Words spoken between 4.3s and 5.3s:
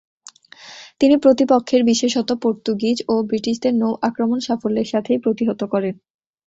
সাফল্যের সাথেই